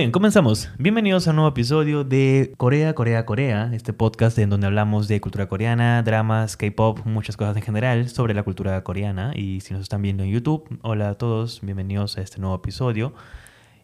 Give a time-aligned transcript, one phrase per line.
[0.00, 0.70] Muy bien, comenzamos.
[0.78, 5.20] Bienvenidos a un nuevo episodio de Corea, Corea, Corea, este podcast en donde hablamos de
[5.20, 9.32] cultura coreana, dramas, K-pop, muchas cosas en general sobre la cultura coreana.
[9.36, 13.12] Y si nos están viendo en YouTube, hola a todos, bienvenidos a este nuevo episodio.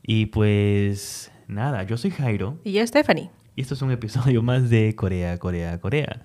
[0.02, 2.56] Y pues nada, yo soy Jairo.
[2.64, 3.30] Y yo, Stephanie.
[3.54, 6.22] Y esto es un episodio más de Corea, Corea, Corea.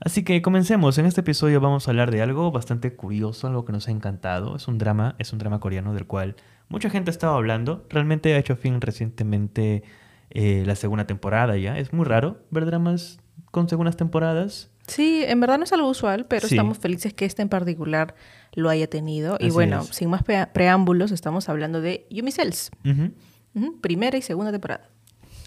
[0.00, 0.98] Así que comencemos.
[0.98, 4.54] En este episodio vamos a hablar de algo bastante curioso, algo que nos ha encantado.
[4.56, 6.36] Es un drama, es un drama coreano del cual
[6.70, 7.84] mucha gente ha estado hablando.
[7.90, 9.82] Realmente ha hecho fin recientemente
[10.30, 11.78] eh, la segunda temporada ya.
[11.78, 13.18] Es muy raro ver dramas
[13.50, 14.70] con segundas temporadas.
[14.86, 18.14] Sí, en verdad no es algo usual, pero estamos felices que este en particular
[18.54, 19.36] lo haya tenido.
[19.38, 22.70] Y bueno, sin más preámbulos, estamos hablando de Yumi Cells.
[23.80, 24.88] Primera y segunda temporada.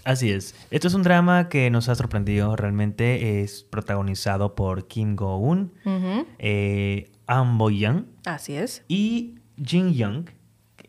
[0.04, 0.54] Así es.
[0.70, 3.42] Esto es un drama que nos ha sorprendido realmente.
[3.42, 5.72] Es protagonizado por Kim Go-un,
[6.38, 8.04] eh, An Bo-young.
[8.26, 8.84] Así es.
[8.88, 10.26] Y Jin Young,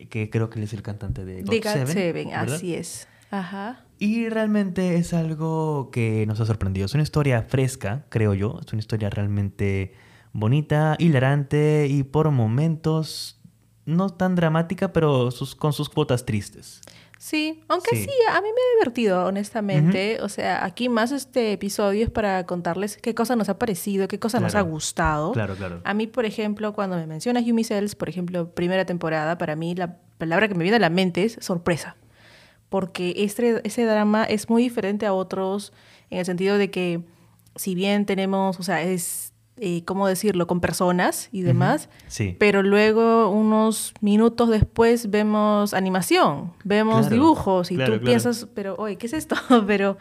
[0.09, 2.33] que, creo que él es el cantante de God, God Seven.
[2.33, 3.07] así es.
[3.31, 3.85] Ajá.
[3.97, 6.85] Y realmente es algo que nos ha sorprendido.
[6.85, 8.59] Es una historia fresca, creo yo.
[8.65, 9.93] Es una historia realmente
[10.33, 13.41] bonita, hilarante y por momentos
[13.85, 16.81] no tan dramática, pero sus, con sus cuotas tristes.
[17.25, 18.07] Sí, aunque sí.
[18.29, 20.19] a mí me ha divertido, honestamente.
[20.21, 24.19] O sea, aquí más este episodio es para contarles qué cosa nos ha parecido, qué
[24.19, 25.31] cosa nos ha gustado.
[25.31, 25.81] Claro, claro.
[25.83, 29.73] A mí, por ejemplo, cuando me mencionas Yumi Cells, por ejemplo, primera temporada, para mí
[29.73, 31.97] la palabra que me viene a la mente es sorpresa.
[32.69, 35.73] Porque este, ese drama es muy diferente a otros
[36.11, 37.01] en el sentido de que,
[37.55, 41.89] si bien tenemos, o sea, es eh, ¿cómo decirlo?, con personas y demás.
[42.07, 42.35] Sí.
[42.39, 49.07] Pero luego, unos minutos después, vemos animación, vemos dibujos y tú piensas, pero, oye, ¿qué
[49.07, 49.35] es esto?
[49.67, 49.97] pero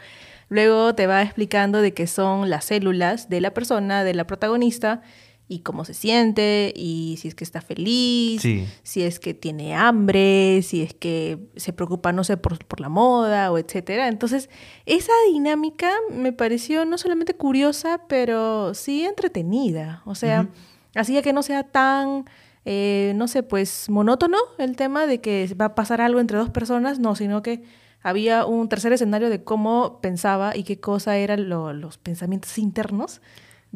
[0.49, 5.01] luego te va explicando de que son las células de la persona, de la protagonista,
[5.47, 10.61] y cómo se siente, y si es que está feliz, si es que tiene hambre,
[10.63, 14.07] si es que se preocupa, no sé, por, la moda o etcétera.
[14.07, 14.49] Entonces,
[14.85, 20.01] esa dinámica me pareció no solamente curiosa, pero sí entretenida.
[20.05, 20.49] O sea,
[20.95, 22.25] hacía que no sea tan,
[22.65, 26.49] eh, no sé, pues monótono el tema de que va a pasar algo entre dos
[26.49, 27.63] personas, no, sino que
[28.01, 33.21] había un tercer escenario de cómo pensaba y qué cosa eran los pensamientos internos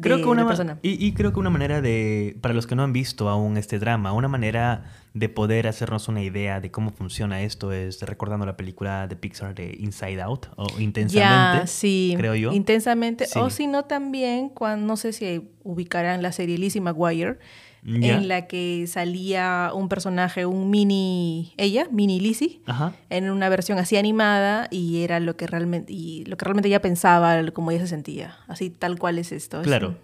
[0.00, 0.78] creo que una persona.
[0.82, 4.12] Y, creo que una manera de, para los que no han visto aún este drama,
[4.12, 4.84] una manera
[5.14, 9.54] de poder hacernos una idea de cómo funciona esto es recordando la película de Pixar
[9.54, 12.52] de Inside Out o Intensamente, sí, creo yo.
[12.52, 17.38] Intensamente, o si no también, cuando, no sé si ubicarán la serie Lizzie McGuire,
[17.84, 22.60] en la que salía un personaje, un mini, ella, mini Lizzie,
[23.08, 26.82] en una versión así animada y era lo que realmente, y lo que realmente ella
[26.82, 29.62] pensaba, como ella se sentía, así tal cual es esto.
[29.62, 29.96] Claro.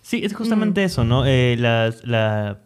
[0.00, 1.26] Sí, es justamente eso, ¿no?
[1.26, 2.60] Eh, las, la,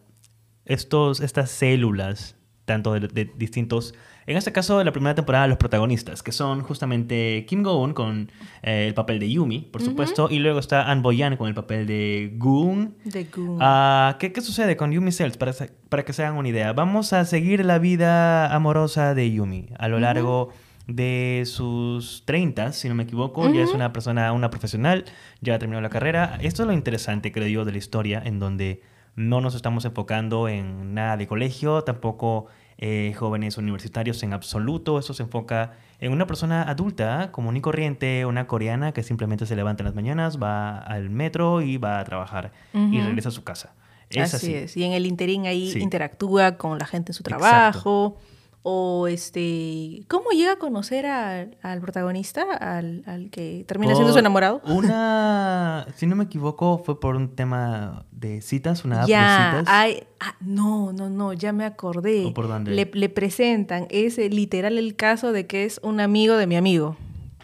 [0.65, 2.35] estos, estas células,
[2.65, 7.45] tanto de distintos en este caso, de la primera temporada, los protagonistas, que son justamente
[7.47, 11.37] Kim Go-eun con eh, el papel de Yumi, por supuesto, y luego está An Boyan
[11.37, 12.95] con el papel de Goon.
[13.03, 13.57] De Goon.
[13.61, 15.37] Ah, ¿qué, sucede con Yumi Cells?
[15.37, 15.53] Para,
[15.89, 16.73] para que se hagan una idea.
[16.73, 20.49] Vamos a seguir la vida amorosa de Yumi a lo largo
[20.87, 23.51] de sus 30, si no me equivoco.
[23.53, 25.05] Ya es una persona, una profesional,
[25.41, 26.37] ya ha terminado la carrera.
[26.41, 28.81] Esto es lo interesante, creo yo, de la historia, en donde
[29.15, 32.47] no nos estamos enfocando en nada de colegio, tampoco
[32.77, 34.99] eh, jóvenes universitarios en absoluto.
[34.99, 39.55] Eso se enfoca en una persona adulta, común y corriente, una coreana que simplemente se
[39.55, 43.43] levanta en las mañanas, va al metro y va a trabajar y regresa a su
[43.43, 43.73] casa.
[44.09, 44.77] Es así, es.
[44.77, 48.17] Y en el interín ahí interactúa con la gente en su trabajo.
[48.65, 54.61] O este, ¿cómo llega a conocer al protagonista, al, al, que termina siendo su enamorado?
[54.65, 59.65] Una, si no me equivoco, fue por un tema de citas, una app de citas.
[59.67, 62.31] Hay, ah, no, no, no, ya me acordé.
[62.33, 62.71] por dónde?
[62.71, 66.95] Le, le presentan, es literal el caso de que es un amigo de mi amigo.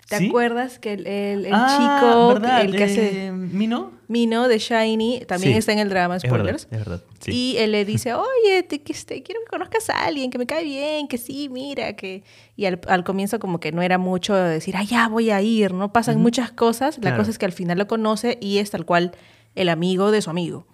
[0.09, 3.27] ¿Te acuerdas que el, el, ah, chico, el que hace...
[3.27, 3.91] Eh, ¿Mino?
[4.07, 6.67] Mino de Shiny, también está en el drama, spoilers.
[6.71, 10.31] Es verdad, Y él le dice, oye, te, que este, quiero que conozcas a alguien,
[10.31, 12.23] que me cae bien, que sí, mira, que...
[12.55, 15.93] Y al, comienzo como que no era mucho decir, ah, ya voy a ir, ¿no?
[15.93, 16.97] Pasan muchas cosas.
[17.01, 19.11] La cosa es que al final lo conoce y es tal cual
[19.53, 20.65] el amigo de su amigo.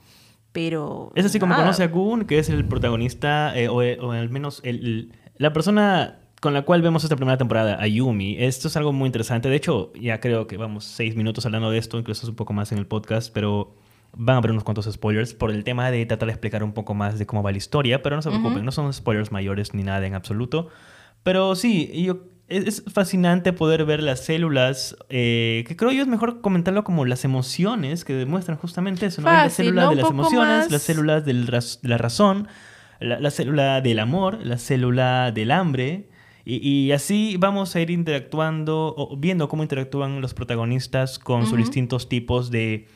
[0.54, 1.12] Pero...
[1.14, 4.62] Es así como conoce a Goon, que es el protagonista, eh, o, o, al menos
[4.64, 8.36] el, la persona con la cual vemos esta primera temporada, Ayumi.
[8.38, 9.50] Esto es algo muy interesante.
[9.50, 12.54] De hecho, ya creo que vamos seis minutos hablando de esto, incluso es un poco
[12.54, 13.74] más en el podcast, pero
[14.14, 16.94] van a haber unos cuantos spoilers por el tema de tratar de explicar un poco
[16.94, 19.82] más de cómo va la historia, pero no se preocupen, no son spoilers mayores ni
[19.82, 20.68] nada en absoluto.
[21.24, 26.42] Pero sí, yo, es fascinante poder ver las células, eh, que creo yo es mejor
[26.42, 29.32] comentarlo como las emociones que demuestran justamente eso, ¿no?
[29.32, 31.34] las células de las emociones, las células de
[31.82, 32.48] la razón,
[33.00, 36.10] la, célula del amor, la célula del hambre,
[36.48, 42.08] Y, así vamos a ir interactuando, o viendo cómo interactúan los protagonistas con sus distintos
[42.08, 42.88] tipos de,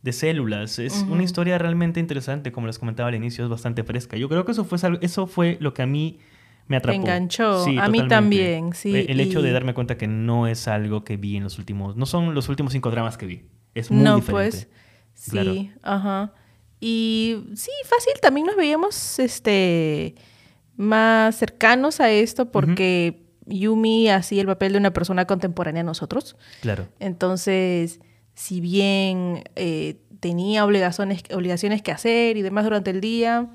[0.00, 0.78] de células.
[0.78, 4.16] Es una historia realmente interesante, como les comentaba al inicio, es bastante fresca.
[4.16, 6.20] Yo creo que eso fue, eso fue lo que a mí
[6.68, 6.96] me atrapó.
[6.96, 7.66] Me enganchó.
[7.78, 9.04] a mí también, sí.
[9.08, 12.06] El hecho de darme cuenta que no es algo que vi en los últimos, no
[12.06, 13.42] son los últimos cinco dramas que vi.
[13.74, 14.68] Es muy no, pues,
[15.12, 16.32] sí, ajá.
[16.80, 20.14] Y sí, fácil, también nos veíamos, este
[20.76, 26.36] más cercanos a esto porque Yumi hacía el papel de una persona contemporánea a nosotros.
[26.60, 26.88] Claro.
[27.00, 28.00] Entonces,
[28.34, 33.48] si bien eh, tenía obligaciones, obligaciones que hacer y demás durante el día,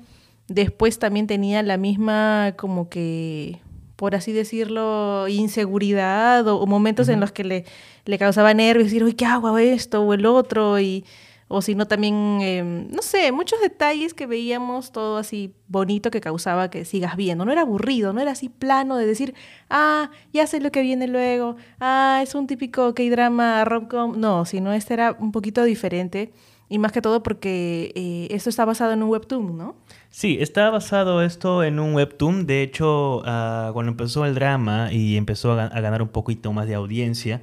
[0.48, 3.60] después también tenía la misma como que
[4.02, 7.64] por así decirlo, inseguridad o, momentos en los que le,
[8.04, 10.80] le causaba nervios, decir, uy, ¿qué hago esto o el otro?
[10.80, 11.04] Y
[11.52, 16.20] o si no también, em, no sé, muchos detalles que veíamos todo así bonito que
[16.20, 17.44] causaba que sigas viendo.
[17.44, 19.34] No era aburrido, no era así plano de decir,
[19.68, 24.18] ah, ya sé lo que viene luego, ah, es un típico K-drama, rom-com.
[24.18, 26.32] No, sino este era un poquito diferente
[26.70, 29.76] y más que todo porque eh, esto está basado en un webtoon, ¿no?
[30.12, 32.46] Sí, está basado esto en un webtoon.
[32.46, 36.74] De hecho, ah, cuando empezó el drama y empezó a, ganar un poquito más de
[36.74, 37.40] audiencia,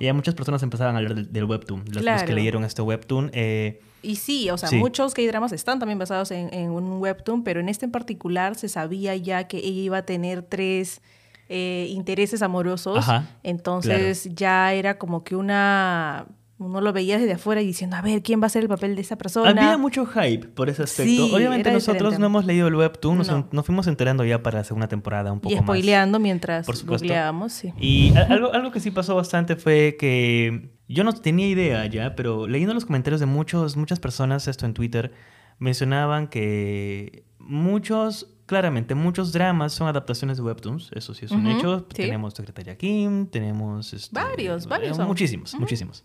[0.00, 1.84] ya muchas personas empezaban a hablar del, webtoon.
[1.90, 3.32] Los, que leyeron este webtoon.
[3.34, 7.68] Eh, y sí, o sea, muchos K-dramas están también basados en, un webtoon, pero en
[7.68, 11.02] este en particular se sabía ya que ella iba a tener tres
[11.48, 13.04] eh, intereses amorosos.
[13.42, 16.26] entonces ya era como que una
[16.62, 18.94] uno lo veía desde afuera y diciendo, a ver, ¿quién va a ser el papel
[18.94, 19.50] de esa persona?
[19.50, 21.34] Había mucho hype por ese aspecto.
[21.34, 23.18] Obviamente nosotros no hemos leído el webtoon,
[23.50, 25.62] nos, fuimos enterando ya para la segunda temporada un poco más.
[25.62, 27.72] Y spoileando mientras googleábamos, sí.
[27.78, 32.46] Y algo, algo que sí pasó bastante fue que yo no tenía idea ya, pero
[32.46, 35.12] leyendo los comentarios de muchos, muchas personas, esto en Twitter,
[35.58, 41.84] mencionaban que muchos claramente, muchos dramas son adaptaciones de webtoons, eso sí es un hecho.
[41.84, 43.94] Tenemos Secretaria Kim, tenemos...
[43.94, 44.98] Este, varios, varios.
[44.98, 46.04] Muchísimos, muchísimos.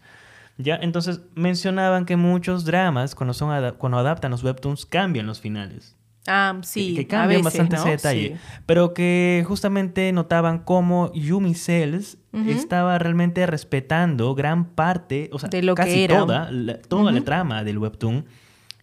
[0.58, 0.76] ¿Ya?
[0.82, 5.96] Entonces mencionaban que muchos dramas, cuando, son cuando adaptan los webtoons, cambian los finales.
[6.28, 6.94] Ah, sí.
[6.94, 8.38] Que, cambian bastante ese detalle.
[8.66, 12.18] Pero que justamente notaban cómo Yumi Cells
[12.48, 16.20] estaba realmente respetando gran parte, o sea, de lo casi que era.
[16.20, 18.26] toda, la, toda la trama del webtoon.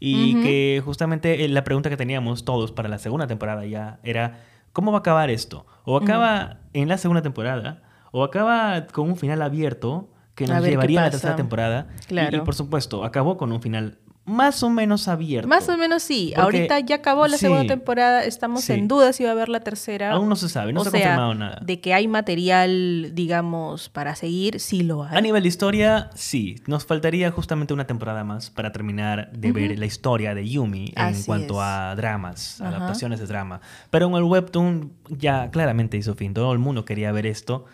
[0.01, 4.41] Y que justamente eh, la pregunta que teníamos todos para la segunda temporada ya era,
[4.73, 5.67] ¿cómo va a acabar esto?
[5.85, 11.01] O acaba en la segunda temporada, o acaba con un final abierto, que nos llevaría
[11.01, 11.89] a la tercera temporada.
[12.07, 12.37] Claro.
[12.37, 15.49] y, por supuesto, acabó con un final más o menos abierto.
[15.49, 16.33] Más o menos sí.
[16.37, 20.13] Ahorita ya acabó la segunda temporada, estamos en duda si va a haber la tercera.
[20.13, 21.61] Aún no se sabe, no se ha confirmado nada.
[21.63, 25.17] De que hay material, digamos, para seguir, sí lo hay.
[25.17, 26.57] A nivel de historia, sí.
[26.67, 31.23] Nos faltaría justamente una temporada más para terminar de ver la historia de Yumi en
[31.25, 33.61] cuanto a dramas, adaptaciones de drama.
[33.91, 36.33] Pero en el webtoon ya claramente hizo fin.
[36.33, 37.67] Todo el mundo quería ver esto.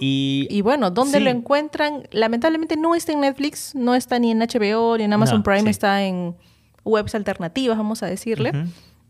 [0.00, 2.06] y, y, bueno, ¿dónde lo encuentran?
[2.10, 5.93] Lamentablemente no está en Netflix, no está ni en HBO ni en Amazon Prime, está
[6.02, 6.34] en
[6.84, 8.52] webs alternativas, vamos a decirle.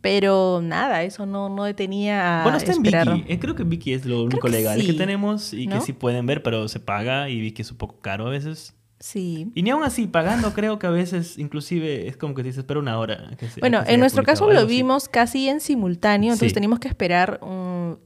[0.00, 3.24] Pero nada, eso no, no detenía a Bueno, está en Viki.
[3.26, 6.42] Eh, creo que Viki es lo único legal que, tenemos y que sí pueden ver,
[6.42, 8.74] pero se paga y Viki es un poco caro a veces.
[9.00, 9.50] Sí.
[9.54, 12.80] Y ni aún así, pagando creo que a veces inclusive es como que dices, espera
[12.80, 13.30] una hora.
[13.60, 17.40] bueno, en nuestro caso lo vimos casi en simultáneo, entonces teníamos que esperar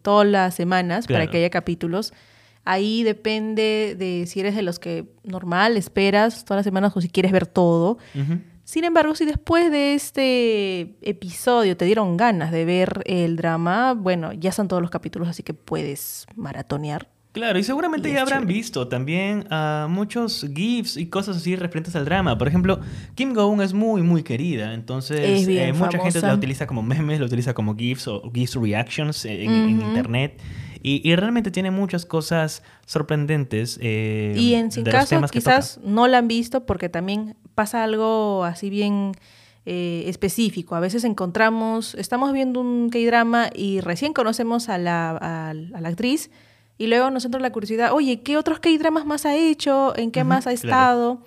[0.03, 2.13] todas las semanas para que haya capítulos.
[2.65, 7.09] Ahí depende de si eres de los que normal esperas todas las semanas o si
[7.09, 7.99] quieres ver todo.
[8.69, 14.35] Sin embargo, si después de este episodio te dieron ganas de ver el drama, bueno,
[14.35, 17.09] ya son todos los capítulos, así que puedes maratonear.
[17.33, 22.05] Claro, y seguramente ya habrán visto también a muchos GIFs y cosas así referentes al
[22.05, 22.37] drama.
[22.37, 22.79] Por ejemplo,
[23.15, 24.75] Kim Go-eun es muy, muy querida.
[24.75, 29.25] Entonces, eh, mucha gente la utiliza como memes, la utiliza como GIFs o GIFs reactions
[29.25, 30.43] en, en internet.
[30.83, 33.79] Y, realmente tiene muchas cosas sorprendentes.
[33.83, 38.71] Eh, y en sin caso, quizás no la han visto porque también pasa algo así
[38.71, 39.17] bien
[39.67, 40.77] eh, específico.
[40.77, 46.31] A veces encontramos, estamos viendo un K-drama y recién conocemos a la, a, la actriz
[46.79, 49.93] y luego nos entra la curiosidad, oye, ¿qué otros K-dramas más ha hecho?
[49.97, 51.19] ¿En qué más ha estado?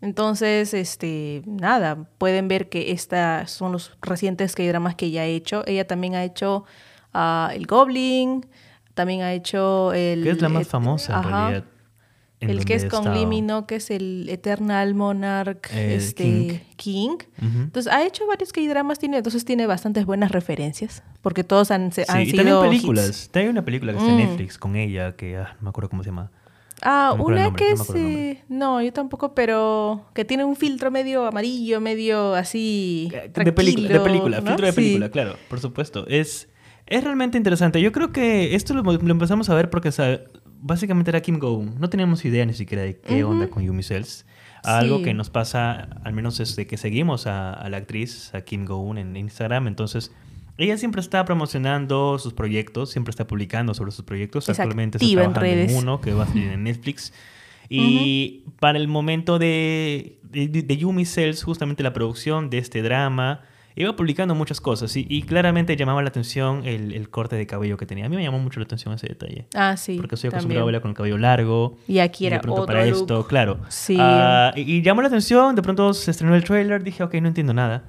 [0.00, 5.62] Entonces, este, nada, pueden ver que estas son los recientes K-dramas que ella ha hecho.
[5.68, 6.64] Ella también ha hecho
[7.14, 8.44] uh, El Goblin,
[8.94, 10.24] también ha hecho el...
[10.24, 11.64] ¿Qué es la más famosa en realidad?
[12.40, 17.18] El que es con Limino, que es el Eternal Monarch este, King.
[17.40, 22.02] Entonces, ha hecho varios K-dramas, tiene, entonces tiene bastantes buenas referencias, porque todos han, sí,
[22.02, 23.30] y también películas.
[23.34, 24.28] Hay una película que está en mm.
[24.28, 26.30] Netflix con ella, que ah, no me acuerdo cómo se llama.
[26.82, 28.38] Ah, una que es...
[28.48, 33.08] No, yo tampoco, pero que tiene un filtro medio amarillo, medio así...
[33.10, 33.88] De, de película,
[34.42, 36.06] filtro de película, claro, por supuesto.
[36.06, 36.48] Es
[36.86, 37.80] Es realmente interesante.
[37.80, 39.90] Yo creo que esto lo, empezamos a ver porque
[40.66, 41.64] básicamente era Kim Go.
[41.78, 44.26] No teníamos idea ni siquiera de qué onda con Yumi Cells.
[44.62, 48.96] Algo que nos pasa, al menos desde que seguimos a, la actriz, a Kim Go
[48.96, 49.68] en Instagram.
[49.68, 50.12] Entonces,
[50.58, 54.48] ella siempre está promocionando sus proyectos, siempre está publicando sobre sus proyectos.
[54.48, 57.12] Actualmente está trabajando en, uno que va a salir en Netflix.
[57.68, 63.42] Y para el momento de, de, de, Yumi Cells, justamente la producción de este drama,
[63.76, 68.06] iba publicando muchas cosas y, claramente llamaba la atención el, corte de cabello que tenía.
[68.06, 69.46] A mí me llamó mucho la atención ese detalle.
[69.54, 69.98] Ah, sí.
[69.98, 71.76] Porque soy acostumbrado a verla con el cabello largo.
[71.86, 73.58] Y aquí era de pronto para esto, claro.
[73.68, 73.98] Sí.
[74.00, 77.52] Ah, y, llamó la atención, de pronto se estrenó el trailer, dije, ok, no entiendo
[77.52, 77.84] nada.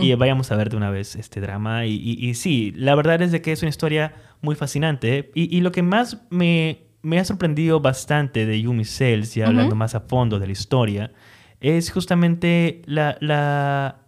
[0.00, 1.84] y vayamos a ver de una vez este drama.
[1.84, 5.32] Y, y, sí, la verdad es de que es una historia muy fascinante.
[5.34, 9.96] Y, lo que más me, me, ha sorprendido bastante de Yumi Cells, ya hablando más
[9.96, 11.10] a fondo de la historia,
[11.60, 14.03] es justamente la, la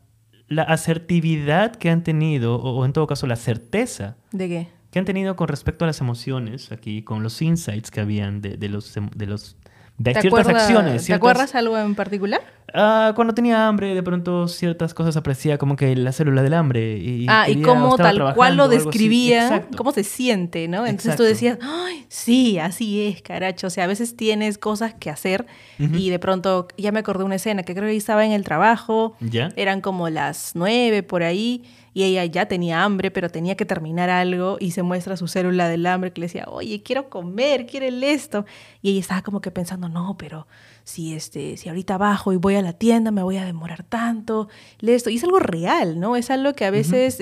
[0.48, 4.16] la asertividad que han tenido, o, en todo caso la certeza.
[4.32, 4.68] ¿De qué?
[4.90, 8.56] Que han tenido con respecto a las emociones aquí, con los insights que habían de,
[8.56, 9.56] de los, de los
[9.98, 11.06] de ciertas acciones.
[11.06, 12.42] ¿Te acuerdas algo en particular?
[12.74, 16.98] Ah, cuando tenía hambre, de pronto ciertas cosas apreciaba, como que la célula del hambre.
[16.98, 20.86] Y, ah, y cómo tal cual lo describía, cómo se siente, ¿no?
[20.86, 23.68] Entonces tú decías, Ay, sí, así es, caracho.
[23.68, 25.46] O sea, a veces tienes cosas que hacer
[25.78, 29.16] y de pronto ya me acordé una escena que creo que estaba en el trabajo.
[29.20, 29.50] ¿Ya?
[29.56, 31.64] Eran como las nueve por ahí
[31.96, 35.66] y ella ya tenía hambre, pero tenía que terminar algo y se muestra su célula
[35.68, 38.44] del hambre que le decía, oye, quiero comer, quiero el esto.
[38.82, 40.46] Y ella estaba como que pensando, no, pero
[40.86, 44.48] si, este, si ahorita bajo y voy a la tienda me voy a demorar tanto,
[44.80, 45.10] esto.
[45.10, 46.14] Y es algo real, ¿no?
[46.14, 47.20] Es algo que a veces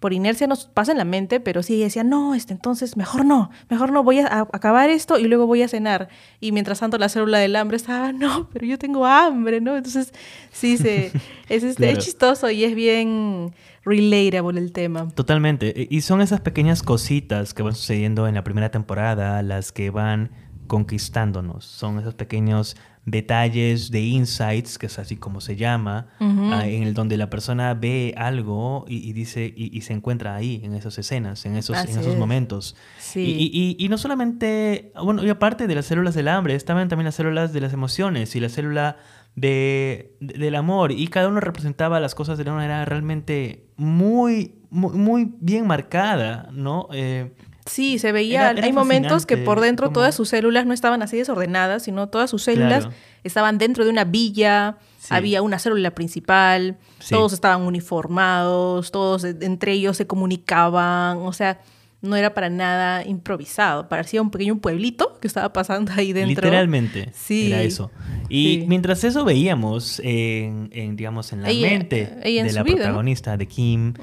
[0.00, 3.50] por inercia nos pasa en la mente, pero sí decía, no, este, entonces mejor no,
[3.68, 6.08] mejor no, voy a, acabar esto y luego voy a cenar.
[6.40, 9.76] Y mientras tanto la célula del hambre estaba, no, pero yo tengo hambre, ¿no?
[9.76, 10.12] Entonces
[10.50, 11.12] sí, se,
[11.48, 15.08] es, este, es chistoso y es bien relatable el tema.
[15.14, 15.80] Totalmente.
[15.80, 19.90] E, y son esas pequeñas cositas que van sucediendo en la primera temporada, las que
[19.90, 20.30] van
[20.68, 21.64] conquistándonos.
[21.64, 22.76] Son esos pequeños
[23.10, 27.74] detalles de insights, que es así como se llama, ah, en el donde la persona
[27.74, 32.16] ve algo y, dice y, se encuentra ahí en esas escenas, en esos, en esos
[32.16, 32.76] momentos.
[33.14, 37.16] Y, y, no solamente, bueno, y aparte de las células del hambre, estaban también las
[37.16, 38.96] células de las emociones y la célula
[39.34, 44.96] de, del amor y cada uno representaba las cosas de una manera realmente muy, muy,
[44.96, 46.88] muy bien marcada, ¿no?
[46.92, 47.32] Eh,
[47.68, 51.84] Sí, se veía, hay momentos que por dentro todas sus células no estaban así desordenadas,
[51.84, 52.88] sino todas sus células
[53.24, 54.78] estaban dentro de una villa,
[55.10, 56.76] había una célula principal,
[57.08, 61.60] todos estaban uniformados, todos entre ellos se comunicaban, o sea,
[62.00, 66.44] no era para nada improvisado, parecía un pequeño pueblito que estaba pasando ahí dentro.
[66.44, 67.48] Literalmente, sí.
[67.48, 67.90] era eso.
[68.28, 73.94] Y mientras eso veíamos en, digamos, en la mente de la protagonista, de Kim,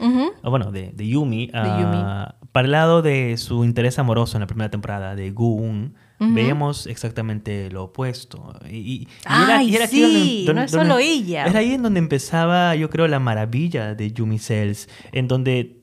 [0.50, 5.16] bueno, de, Yumi, ah, para el lado de su interés amoroso en la primera temporada
[5.16, 8.54] de Gu veíamos exactamente lo opuesto.
[8.70, 11.46] Y, era, sí, no es solo ella.
[11.46, 15.82] Era ahí en donde empezaba, yo creo, la maravilla de Yumi Cells, en donde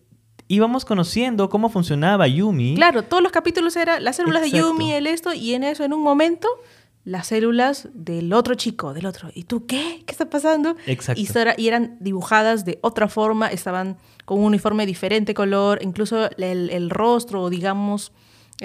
[0.49, 2.75] íbamos conociendo cómo funcionaba Yumi.
[2.75, 5.93] Claro, todos los capítulos eran las células de Yumi, el esto, y en eso, en
[5.93, 6.49] un momento,
[7.05, 9.31] las células del otro chico, del otro.
[9.35, 10.03] ¿Y tú qué?
[10.07, 10.77] ¿Qué está pasando?
[10.87, 11.21] Exacto.
[11.21, 16.91] Y, eran dibujadas de otra forma, estaban con un uniforme diferente color, incluso el, el
[16.91, 18.13] rostro, digamos,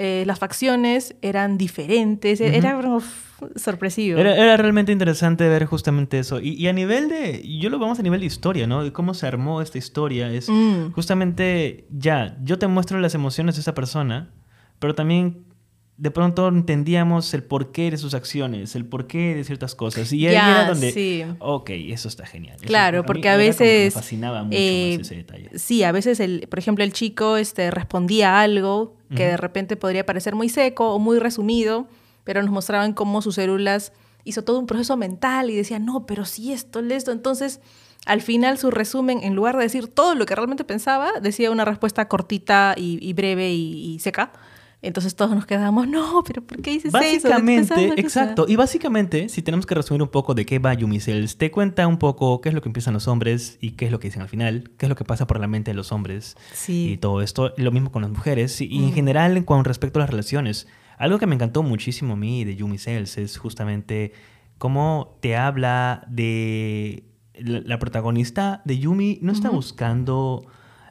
[0.00, 2.78] eh, las facciones eran diferentes, era
[3.56, 4.20] sorpresivo.
[4.20, 6.38] Era, realmente interesante ver justamente eso.
[6.40, 8.84] Y, a nivel de, yo lo vamos a nivel de historia, ¿no?
[8.84, 10.30] De cómo se armó esta historia.
[10.30, 10.92] Es mm.
[10.92, 14.30] justamente, ya, yo te muestro las emociones de esa persona,
[14.78, 15.47] pero también
[15.98, 20.12] de pronto entendíamos el porqué de sus acciones, el porqué de ciertas cosas.
[20.12, 21.24] Y ahí era donde, sí.
[21.40, 22.56] ok, eso está genial.
[22.60, 23.96] Claro, porque a veces...
[23.96, 25.50] Me fascinaba mucho eh, ese detalle.
[25.58, 29.76] Sí, a veces, el, por ejemplo, el chico este, respondía a algo que de repente
[29.76, 31.88] podría parecer muy seco o muy resumido,
[32.24, 36.26] pero nos mostraban cómo sus células hizo todo un proceso mental y decía, no, pero
[36.26, 37.10] sí esto, esto.
[37.10, 37.60] Entonces,
[38.06, 41.64] al final su resumen, en lugar de decir todo lo que realmente pensaba, decía una
[41.64, 44.30] respuesta cortita y, breve y seca.
[44.80, 47.94] Entonces todos nos quedamos, no, pero ¿por qué dices básicamente, eso?
[47.96, 48.46] exacto.
[48.48, 51.86] Y básicamente, si tenemos que resumir un poco de qué va Yumi Cells, te cuenta
[51.88, 54.22] un poco qué es lo que empiezan los hombres y qué es lo que dicen
[54.22, 56.92] al final, qué es lo que pasa por la mente de los hombres sí.
[56.92, 57.54] y todo esto.
[57.56, 58.92] Lo mismo con las mujeres y, en mm.
[58.92, 60.68] general con respecto a las relaciones.
[60.96, 64.12] Algo que me encantó muchísimo a mí de Yumi Cells es justamente
[64.58, 67.04] cómo te habla de
[67.34, 70.44] la, protagonista de Yumi no está buscando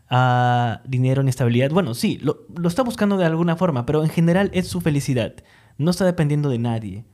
[0.10, 1.70] a dinero ni estabilidad.
[1.72, 5.34] Bueno, sí, lo, está buscando de alguna forma, pero en general es su felicidad.
[5.78, 7.06] No está dependiendo de nadie.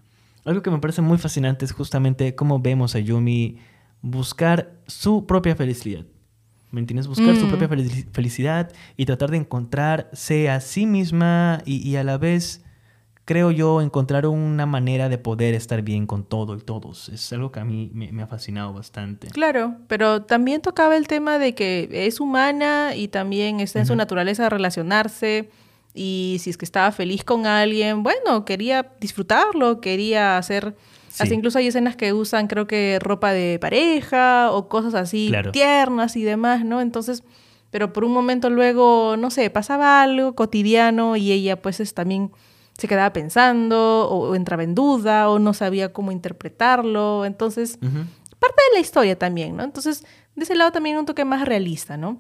[0.46, 3.58] Algo que me parece muy fascinante es justamente cómo vemos a Yumi
[4.02, 6.06] buscar su propia felicidad.
[6.72, 7.06] ¿me entiendes?
[7.08, 7.50] Buscar su Mm.
[7.50, 12.66] propia felici- felicidad y tratar de encontrarse a sí misma y, y a la vez,
[13.26, 17.10] creo yo, encontrar una manera de poder estar bien con todo y todos.
[17.10, 19.28] Es algo que a mí me, me ha fascinado bastante.
[19.28, 23.96] Claro, pero también tocaba el tema de que es humana y también está en su
[23.96, 25.50] naturaleza relacionarse
[25.94, 30.76] y si es que estaba feliz con alguien, bueno, quería disfrutarlo, quería hacer...
[31.10, 31.22] Sí.
[31.22, 35.52] Hasta incluso hay escenas que usan, creo que ropa de pareja o cosas así Claro.
[35.52, 36.82] tiernas y demás, ¿no?
[36.82, 37.24] Entonces,
[37.70, 42.32] pero por un momento luego, no sé, pasaba algo cotidiano y ella pues es, también
[42.78, 47.26] se quedaba pensando o, o entraba en duda o no sabía cómo interpretarlo.
[47.26, 49.64] Entonces, parte de la historia también, ¿no?
[49.64, 52.18] Entonces, de ese lado también un toque más realista, ¿no?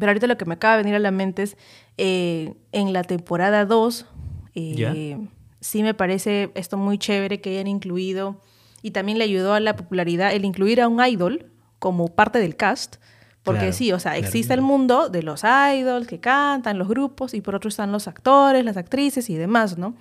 [0.00, 1.56] Pero ahorita lo que me acaba de venir a la mente es,
[1.98, 4.06] eh, en la temporada 2,
[4.54, 5.18] eh,
[5.60, 8.40] sí me parece esto muy chévere que hayan incluido,
[8.82, 12.56] y también le ayudó a la popularidad el incluir a un idol como parte del
[12.56, 12.96] cast,
[13.42, 14.60] porque Claro, sí, o sea, existe claro.
[14.60, 18.64] el mundo de los idols que cantan, los grupos, y por otro están los actores,
[18.64, 19.94] las actrices y demás, ¿no?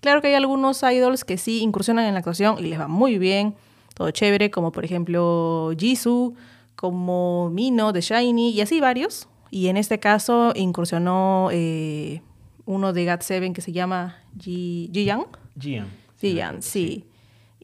[0.00, 3.18] Claro que hay algunos idols que sí incursionan en la actuación y les va muy
[3.18, 3.54] bien,
[3.94, 6.34] todo chévere, como por ejemplo Jisoo,
[6.74, 9.28] como Mino de Shiny y así varios.
[9.50, 12.20] Y en este caso incursionó eh,
[12.66, 15.26] uno de GOT7 que se llama Ji Ji-young.
[15.58, 15.86] Gian.
[16.20, 17.04] Ji-young, sí.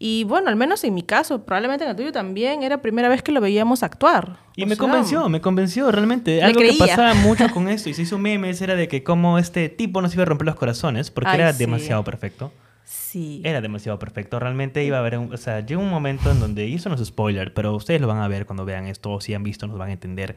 [0.05, 3.23] Y bueno, al menos en mi caso, probablemente en el tuyo también, era primera vez
[3.23, 4.39] que lo veíamos actuar.
[4.57, 6.43] Y O me sea, convenció, me convenció realmente.
[6.43, 9.69] Algo que pasaba mucho con esto y se hizo memes era de que como este
[9.69, 11.61] tipo nos iba a romper los corazones porque Ay, era sí.
[11.61, 12.53] demasiado perfecto.
[12.85, 13.43] Sí.
[13.45, 14.41] Era demasiado perfecto.
[14.41, 16.97] Realmente iba a haber, un- o sea, llegó un momento en donde, y eso no
[16.97, 19.69] es spoiler, pero ustedes lo van a ver cuando vean esto, o si han visto,
[19.69, 20.35] nos van a entender.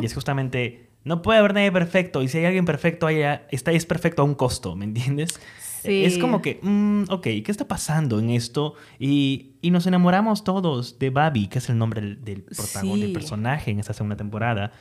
[0.00, 3.72] Y es justamente, no puede haber nadie perfecto, y si hay alguien perfecto, haya, está,
[3.72, 5.38] es perfecto a un costo, ¿me entiendes?
[5.60, 5.71] Sí.
[5.84, 8.74] Es como que, mm, ok, ¿qué está pasando en esto?
[8.98, 13.06] Y, y nos enamoramos todos de Babi, que es el nombre del, del protagonista, del
[13.08, 13.12] Sí.
[13.12, 14.72] personaje en esta segunda temporada.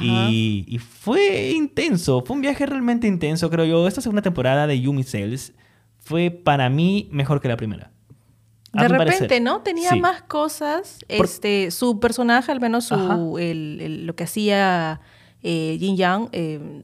[0.00, 3.86] Y, y fue intenso, fue un viaje realmente intenso, creo yo.
[3.86, 5.52] Esta segunda temporada de Yumi Cells
[6.00, 7.92] fue para mí mejor que la primera.
[8.72, 9.42] De repente, parecer.
[9.42, 9.60] ¿no?
[9.62, 10.00] Tenía Sí.
[10.00, 10.98] más cosas.
[11.16, 13.16] Por- Este, su personaje, al menos su, Ajá.
[13.40, 15.00] el- el- lo que hacía
[15.42, 16.82] eh, Jin Yang, eh,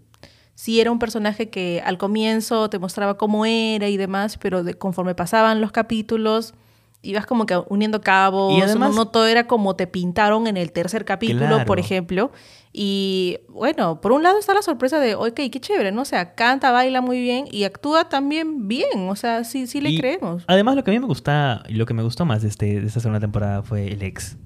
[0.63, 4.75] sí era un personaje que al comienzo te mostraba cómo era y demás, pero de-
[4.75, 6.55] conforme pasaban los capítulos,
[7.03, 8.57] ibas como que uniendo cabos.
[8.57, 11.65] Y además- no, no todo era como te pintaron en el tercer capítulo, Claro.
[11.65, 12.31] por ejemplo.
[12.73, 16.03] Y bueno, por un lado está la sorpresa de, ok, qué chévere, ¿no?
[16.03, 19.09] O sea, canta, baila muy bien y actúa también bien.
[19.09, 20.45] O sea, sí, sí le Y creemos.
[20.47, 22.81] Además, lo que a mí me gusta y lo que me gustó más de, este,
[22.81, 24.37] de esta segunda temporada fue el ex.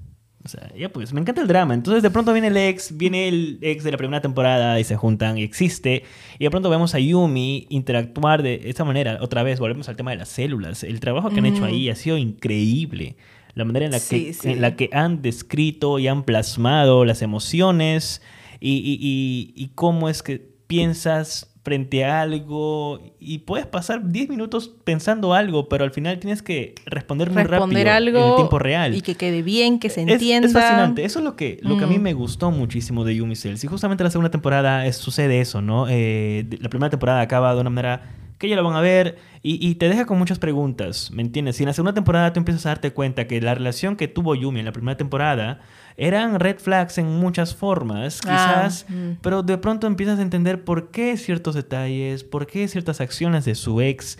[0.47, 1.73] O sea, ya pues, me encanta el drama.
[1.73, 4.95] Entonces, de pronto viene el ex, viene el ex de la primera temporada y se
[4.95, 6.03] juntan y existe.
[6.39, 9.17] Y de pronto vemos a Yumi interactuar de esta manera.
[9.21, 10.83] Otra vez, volvemos al tema de las células.
[10.83, 13.17] El trabajo que han hecho ahí ha sido increíble.
[13.55, 14.49] La manera en la, Sí, que, sí.
[14.51, 18.21] en la que han descrito y han plasmado las emociones
[18.61, 24.29] y, y- y- y cómo es que piensas frente a algo y puedes pasar 10
[24.29, 28.57] minutos pensando algo, pero al final tienes que responder muy responder rápido algo en tiempo
[28.57, 28.95] real.
[28.95, 30.47] y que quede bien, que se entienda.
[30.47, 31.03] Es, fascinante.
[31.03, 32.01] Eso es lo que, lo que a mí Mm.
[32.03, 33.61] me gustó muchísimo de Yumi Cells.
[33.65, 35.87] Y justamente la segunda temporada es- sucede eso, ¿no?
[35.89, 39.65] Eh, la primera temporada acaba de una manera que ya lo van a ver y,
[39.67, 41.59] y te deja con muchas preguntas, ¿me entiendes?
[41.59, 44.35] Y en la segunda temporada tú empiezas a darte cuenta que la relación que tuvo
[44.35, 45.59] Yumi en la primera temporada
[45.95, 49.11] eran red flags en muchas formas, Ah, quizás, mm.
[49.21, 53.55] pero de pronto empiezas a entender por qué ciertos detalles, por qué ciertas acciones de
[53.55, 54.19] su ex.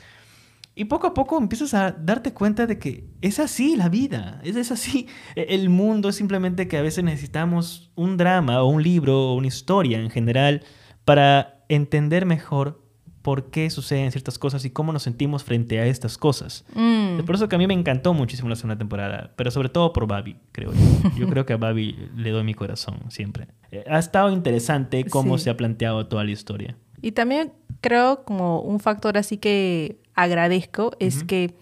[0.74, 4.56] Y poco a poco empiezas a darte cuenta de que es así la vida, es,
[4.56, 8.82] es así E- el mundo, es simplemente que a veces necesitamos un drama o un
[8.84, 10.64] libro o una historia en general
[11.04, 12.84] para entender mejor
[13.28, 16.64] por qué suceden ciertas cosas y cómo nos sentimos frente a estas cosas.
[16.74, 17.20] Mm.
[17.20, 19.92] Es por eso que a mí me encantó muchísimo la segunda temporada, pero sobre todo
[19.92, 21.10] por Babi, creo yo.
[21.18, 23.50] Yo creo que a Babi le doy mi corazón siempre.
[23.70, 25.44] Eh, Ha estado interesante cómo Sí.
[25.44, 26.78] se ha planteado toda la historia.
[27.02, 31.54] Y también creo como un factor así que agradezco es que,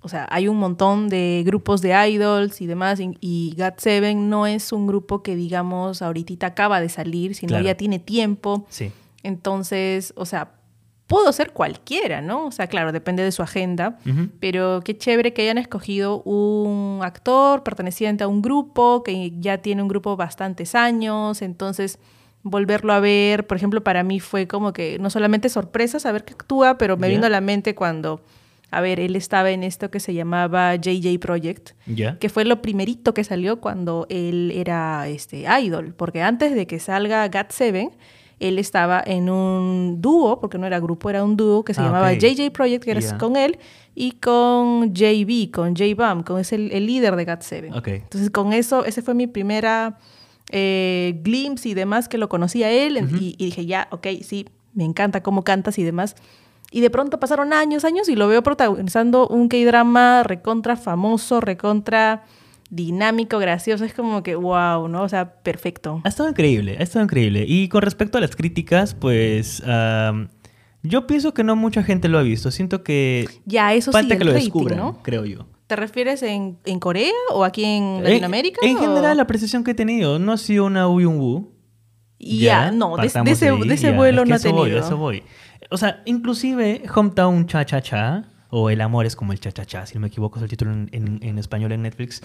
[0.00, 4.46] o sea, hay un montón de grupos de idols y demás, y, y GOT7 no
[4.46, 7.66] es un grupo que, digamos, ahorita acaba de salir, sino Claro.
[7.66, 8.64] ya tiene tiempo.
[8.70, 8.90] Sí.
[9.22, 10.52] Entonces, o sea,
[11.12, 12.46] pudo ser cualquiera, ¿no?
[12.46, 13.98] O sea, claro, depende de su agenda.
[14.40, 19.82] Pero qué chévere que hayan escogido un actor perteneciente a un grupo que ya tiene
[19.82, 21.98] un grupo bastantes años, entonces
[22.42, 26.32] volverlo a ver, por ejemplo, para mí fue como que no solamente sorpresa saber que
[26.32, 28.20] actúa, pero me vino a la mente cuando,
[28.70, 31.70] a ver, él estaba en esto que se llamaba JJ Project,
[32.18, 36.80] que fue lo primerito que salió cuando él era este idol, porque antes de que
[36.80, 37.92] salga GOT7,
[38.40, 41.84] él estaba en un dúo, porque no era grupo, era un dúo que se ah,
[41.84, 43.58] llamaba JJ Project, que era con él,
[43.94, 47.86] y con JB, con J-Bam, con es el, líder de GOT7.
[47.86, 49.98] Entonces, con eso, ese fue mi primera
[50.50, 54.84] eh, glimpse y demás que lo conocía él, y, y dije, ya, ok, sí, me
[54.84, 56.16] encanta cómo cantas y demás.
[56.70, 62.24] Y de pronto pasaron años, años y lo veo protagonizando un K-drama recontra famoso, recontra
[62.72, 63.84] dinámico, gracioso.
[63.84, 65.02] Es como que, wow, ¿no?
[65.02, 66.00] O sea, perfecto.
[66.04, 67.44] Ha estado increíble, ha estado increíble.
[67.46, 69.62] Y con respecto a las críticas, pues.
[70.82, 72.50] yo pienso que no mucha gente lo ha visto.
[72.50, 73.28] Siento que.
[73.44, 75.02] Ya, eso falta sí, que lo descubran, ¿no?
[75.02, 75.46] creo yo.
[75.66, 78.60] ¿Te refieres en, Corea o aquí en Latinoamérica?
[78.62, 81.48] En, general, la percepción que he tenido no ha sido una Uyun
[82.18, 84.64] Ya, no, de, ese, vuelo no ha tenido.
[84.64, 85.22] Voy, eso voy.
[85.70, 89.64] O sea, inclusive Hometown Cha Cha Cha, o El amor es como el cha cha
[89.64, 92.20] cha, si no me equivoco es el título en, español en Netflix.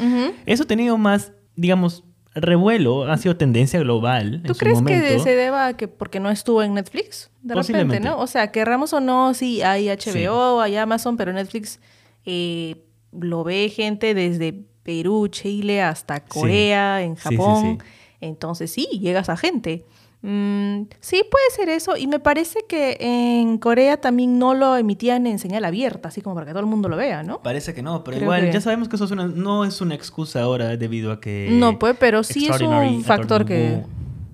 [0.45, 2.03] Eso ha tenido más, digamos,
[2.35, 4.43] revuelo, ha sido tendencia global.
[4.45, 7.31] ¿Tú crees que se deba a que porque no estuvo en Netflix?
[7.43, 8.19] De repente, ¿no?
[8.19, 11.79] O sea, querramos o no, sí, hay HBO, hay Amazon, pero Netflix
[12.25, 12.75] eh,
[13.13, 17.81] lo ve gente desde Perú, Chile, hasta Corea, en Japón.
[18.19, 19.85] Entonces sí, llegas a gente.
[20.21, 21.95] Mm, sí, puede ser eso.
[21.95, 26.35] Y me parece que en Corea también no lo emitían en señal abierta, así como
[26.35, 27.41] para que todo el mundo lo vea, ¿no?
[27.41, 31.11] Parece que no, pero igual ya sabemos que eso no es una excusa ahora debido
[31.11, 31.49] a que...
[31.51, 33.83] No, pues, pero sí es un factor que...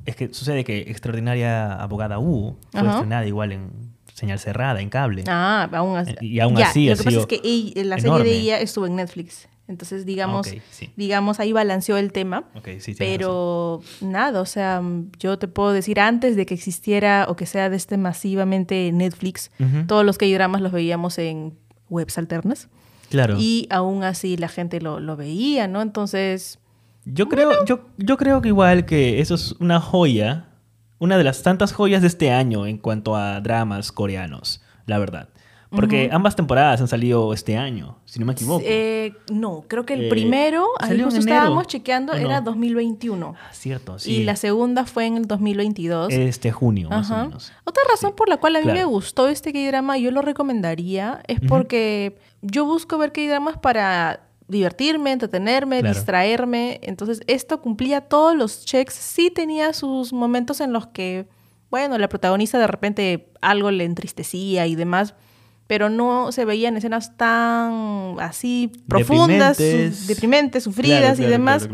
[0.05, 5.23] es que sucede que Extraordinaria Abogada U fue estrenada igual en señal cerrada, en cable.
[5.27, 6.15] Ah, aún así.
[6.21, 9.47] Y aún así Lo que pasa es que la serie de ella estuvo en Netflix.
[9.67, 10.47] Entonces, digamos,
[10.97, 12.43] digamos, ahí balanceó el tema.
[12.97, 14.82] pero nada, o sea,
[15.19, 19.52] yo te puedo decir, antes de que existiera o que sea de este masivamente Netflix,
[19.88, 21.58] todos los que dramas los veíamos en
[21.89, 22.67] webs alternas.
[23.10, 23.38] Claro.
[23.39, 25.82] Y aún así la gente lo, lo veía, ¿no?
[25.82, 26.60] Entonces...
[27.06, 30.47] Yo creo, yo, yo creo que igual que eso es una joya,
[30.99, 35.30] una de las tantas joyas de este año en cuanto a dramas coreanos, la verdad.
[35.75, 38.63] Porque ambas temporadas han salido este año, si no me equivoco.
[38.65, 43.36] Eh, no, creo que el eh, primero, ahí justo estábamos chequeando, era 2021.
[43.36, 44.17] Ah, cierto, sí.
[44.17, 46.13] Y la segunda fue en el 2022.
[46.13, 47.51] Este junio, más o menos.
[47.63, 51.39] Otra razón por la cual a mí me gustó este K-drama, yo lo recomendaría, es
[51.41, 56.79] porque yo busco ver K-dramas para divertirme, entretenerme, distraerme.
[56.83, 58.93] Entonces, esto cumplía todos los checks.
[58.93, 61.27] Sí tenía sus momentos en los que,
[61.69, 65.15] bueno, la protagonista de repente algo le entristecía y demás
[65.67, 69.58] pero no se veían escenas tan así profundas,
[70.08, 71.67] deprimentes, sufridas y demás.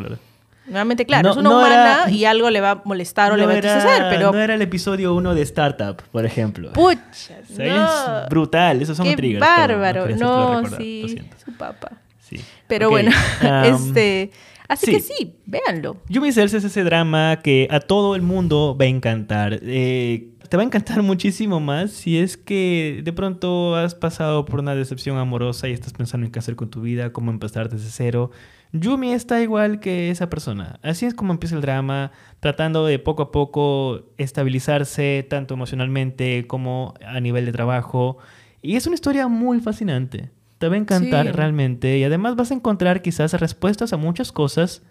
[0.70, 3.56] Nuevamente, claro, es una humana y algo le va a molestar o le va a
[3.56, 4.32] entristecer, pero...
[4.32, 6.72] No era el episodio 1 de Startup, por ejemplo.
[6.74, 9.40] Pucha, Es brutal, esos son Qué triggers.
[9.40, 11.94] bárbaro, no, sí, su papá.
[12.20, 12.40] Sí.
[12.68, 13.12] Pero bueno,
[13.64, 14.32] este...
[14.68, 15.98] Así que sí, véanlo.
[16.10, 19.60] Yumi Cells es ese drama que a todo el mundo va a encantar.
[19.64, 24.60] Eh, te va a encantar muchísimo más si es que de pronto has pasado por
[24.60, 27.90] una decepción amorosa y estás pensando en qué hacer con tu vida, cómo empezar desde
[27.90, 28.32] cero.
[28.72, 30.80] Yumi está igual que esa persona.
[30.84, 36.94] Así es como empieza el drama, tratando de poco a poco estabilizarse tanto emocionalmente como
[37.06, 38.18] a nivel de trabajo.
[38.62, 40.30] Y es una historia muy fascinante.
[40.60, 44.84] Te va a encantar realmente y además vas a encontrar quizás respuestas a muchas cosas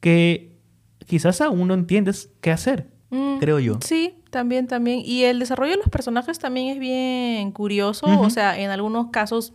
[0.00, 0.58] que
[1.06, 3.78] quizás aún no entiendes qué hacer, mm, creo yo.
[3.82, 5.00] Sí, también, también.
[5.04, 8.06] Y el desarrollo de los personajes también es bien curioso.
[8.20, 9.52] O sea, en algunos casos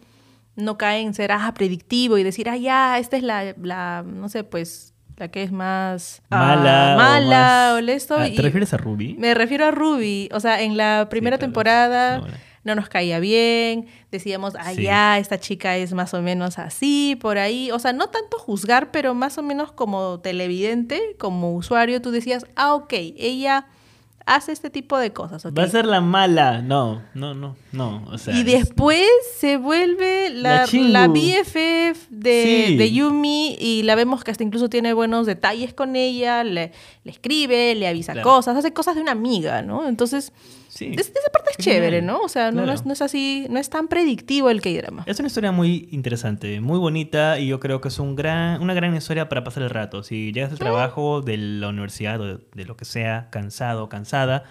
[0.56, 4.30] no cae en ser ah, predictivo y decir, ah, ya, esta es la, la no
[4.30, 8.16] sé, pues la que es más mala, ah, mala o, esto.
[8.18, 9.16] Ah, ¿Te refieres a Ruby?
[9.20, 10.30] Me refiero a Ruby.
[10.32, 12.24] O sea, en la primera temporada
[12.64, 17.38] no, nos caía bien, decíamos, ah, ya, esta chica es más o menos así, por
[17.38, 17.70] ahí.
[17.72, 22.46] O sea, no tanto juzgar, pero más o menos como televidente, como usuario, tú decías,
[22.56, 23.68] ah, ok, ella
[24.30, 25.46] hace este tipo de cosas.
[25.46, 26.62] Va a ser la mala.
[26.62, 28.04] No, no, no, no.
[28.28, 34.70] y después se vuelve la, la, BFF de, Yumi y la vemos que hasta incluso
[34.70, 36.72] tiene buenos detalles con ella, le,
[37.04, 39.88] le escribe, le avisa cosas, hace cosas de una amiga, ¿no?
[39.88, 40.32] Entonces
[40.80, 40.96] Sí.
[40.98, 42.22] esa parte es chévere, ¿no?
[42.22, 45.04] O sea, no, es, así, no es tan predictivo el K-drama.
[45.08, 48.74] Es una historia muy interesante, muy bonita y yo creo que es un gran, una
[48.74, 50.04] gran historia para pasar el rato.
[50.04, 54.46] Si llegas al trabajo de la universidad o de, lo que sea, cansado o cansada,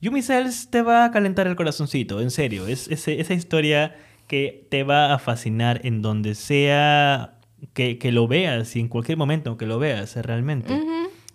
[0.00, 2.66] Yumi Cells te va a calentar el corazoncito, en serio.
[2.66, 3.94] Es, esa historia
[4.26, 7.40] que te va a fascinar en donde sea
[7.74, 10.72] que, lo veas y en cualquier momento que lo veas realmente.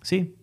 [0.02, 0.39] Sí.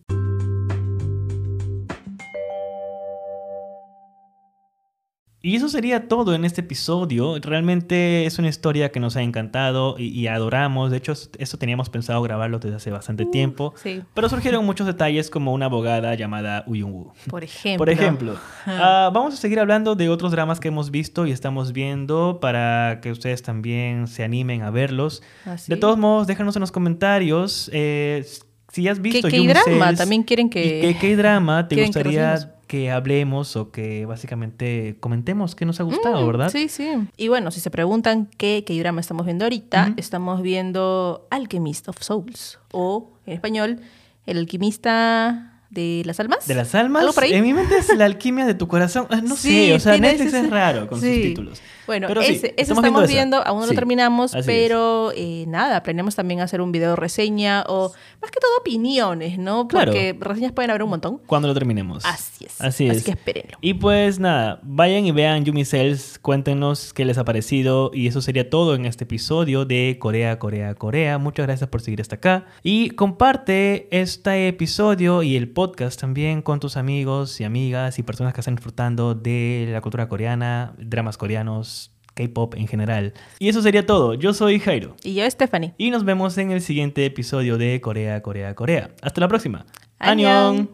[5.46, 7.38] Y eso sería todo en este episodio.
[7.40, 10.90] Realmente es una historia que nos ha encantado y, adoramos.
[10.90, 13.72] De hecho, esto teníamos pensado grabarlo desde hace bastante uh, tiempo.
[13.80, 14.02] Sí.
[14.12, 17.78] Pero surgieron muchos detalles como una abogada llamada Uyung Por ejemplo.
[17.78, 18.36] Por ejemplo.
[18.66, 22.98] Ah, vamos a seguir hablando de otros dramas que hemos visto y estamos viendo para
[23.00, 25.22] que ustedes también se animen a verlos.
[25.44, 28.26] Ah, de todos modos, déjanos en los comentarios eh,
[28.72, 30.96] si has visto ¿Qué, qué drama también quieren que...
[31.00, 36.26] ¿Qué, drama te gustaría que hablemos o que básicamente comentemos qué nos ha gustado, mm,
[36.26, 36.50] ¿verdad?
[36.50, 36.88] Sí, sí.
[37.16, 42.02] Y bueno, si se preguntan qué, qué drama estamos viendo ahorita, estamos viendo Alchemist of
[42.02, 43.80] Souls o en español,
[44.26, 46.46] El alquimista de las almas.
[46.46, 47.04] ¿De las almas?
[47.22, 49.06] En mi mente es la alquimia de tu corazón.
[49.10, 51.60] Ah, no sé, o sea, Netflix es raro con sus títulos.
[51.86, 56.72] Bueno, ese, estamos, viendo, aún no lo terminamos, pero eh, nada, planeamos también hacer un
[56.72, 59.68] video reseña o más que todo opiniones, ¿no?
[59.68, 61.18] Porque reseñas pueden haber un montón.
[61.26, 62.04] Cuando lo terminemos.
[62.04, 62.60] Así es.
[62.60, 62.96] Así es.
[62.96, 63.58] Así que espérenlo.
[63.60, 68.20] Y pues nada, vayan y vean Yumi Cells, cuéntenos qué les ha parecido y eso
[68.20, 71.18] sería todo en este episodio de Corea, Corea, Corea.
[71.18, 76.60] Muchas gracias por seguir hasta acá y comparte este episodio y el podcast también con
[76.60, 81.92] tus amigos y amigas y personas que están disfrutando de la cultura coreana, dramas coreanos
[82.12, 83.14] K-pop en general.
[83.38, 84.12] Y eso sería todo.
[84.12, 84.96] Yo soy Jairo.
[85.02, 85.72] Y yo, Stephanie.
[85.78, 88.90] Y nos vemos en el siguiente episodio de Corea, Corea, Corea.
[89.00, 89.64] Hasta la próxima.
[89.98, 90.68] ¡Añón!